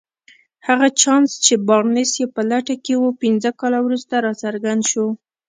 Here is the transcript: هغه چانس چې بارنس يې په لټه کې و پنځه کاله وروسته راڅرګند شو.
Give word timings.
هغه 0.67 0.87
چانس 1.01 1.29
چې 1.45 1.53
بارنس 1.67 2.11
يې 2.21 2.27
په 2.35 2.41
لټه 2.51 2.75
کې 2.85 2.93
و 2.97 3.05
پنځه 3.21 3.49
کاله 3.59 3.79
وروسته 3.85 4.13
راڅرګند 4.25 4.81
شو. 4.91 5.07